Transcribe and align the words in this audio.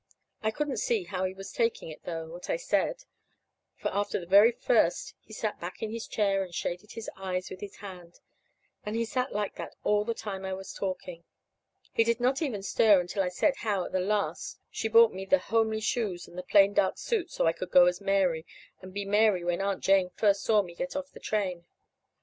I 0.41 0.49
couldn't 0.49 0.77
see 0.77 1.03
how 1.03 1.25
he 1.25 1.33
was 1.35 1.51
taking 1.51 1.89
it, 1.89 2.05
though 2.05 2.25
what 2.25 2.49
I 2.49 2.55
said 2.55 3.03
for 3.75 3.89
after 3.93 4.19
the 4.19 4.25
very 4.25 4.51
first 4.51 5.13
he 5.19 5.31
sat 5.31 5.59
back 5.59 5.83
in 5.83 5.91
his 5.91 6.07
chair 6.07 6.43
and 6.43 6.51
shaded 6.55 6.93
his 6.93 7.07
eyes 7.15 7.51
with 7.51 7.61
his 7.61 7.75
hand; 7.75 8.19
and 8.83 8.95
he 8.95 9.05
sat 9.05 9.31
like 9.31 9.57
that 9.57 9.75
all 9.83 10.03
the 10.03 10.15
time 10.15 10.43
I 10.43 10.55
was 10.55 10.73
talking. 10.73 11.23
He 11.93 12.03
did 12.03 12.19
not 12.19 12.41
even 12.41 12.63
stir 12.63 12.99
until 12.99 13.21
I 13.21 13.29
said 13.29 13.57
how 13.57 13.85
at 13.85 13.91
the 13.91 13.99
last 13.99 14.59
she 14.71 14.87
bought 14.87 15.13
me 15.13 15.23
the 15.23 15.37
homely 15.37 15.81
shoes 15.81 16.27
and 16.27 16.35
the 16.35 16.41
plain 16.41 16.73
dark 16.73 16.97
suit 16.97 17.29
so 17.29 17.45
I 17.45 17.53
could 17.53 17.69
go 17.69 17.85
as 17.85 18.01
Mary, 18.01 18.43
and 18.81 18.91
be 18.91 19.05
Mary 19.05 19.43
when 19.43 19.61
Aunt 19.61 19.83
Jane 19.83 20.09
first 20.15 20.41
saw 20.43 20.63
me 20.63 20.73
get 20.73 20.95
off 20.95 21.11
the 21.11 21.19
train. 21.19 21.65